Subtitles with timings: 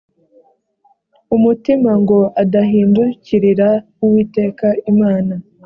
[1.35, 3.69] umutima ngo adahindukirira
[4.03, 5.33] uwiteka imana